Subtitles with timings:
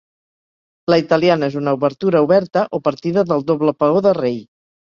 [0.91, 4.45] La italiana és una obertura oberta, o partida del doble peó de rei.